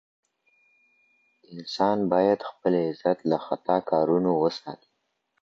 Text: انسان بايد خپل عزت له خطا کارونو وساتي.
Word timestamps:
انسان 1.53 1.97
بايد 2.11 2.39
خپل 2.49 2.73
عزت 2.87 3.19
له 3.29 3.37
خطا 3.45 3.77
کارونو 3.91 4.31
وساتي. 4.43 4.89